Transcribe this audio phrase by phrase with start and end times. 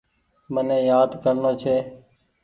[0.53, 1.75] مني يآد ڪرڻو ڇي۔